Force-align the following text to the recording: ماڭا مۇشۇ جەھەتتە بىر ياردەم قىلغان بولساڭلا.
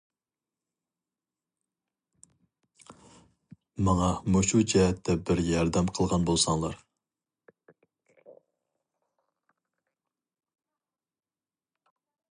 ماڭا 3.89 4.07
مۇشۇ 4.37 4.61
جەھەتتە 4.73 5.17
بىر 5.29 5.43
ياردەم 5.49 5.93
قىلغان 5.99 6.25
بولساڭلا. 6.31 6.73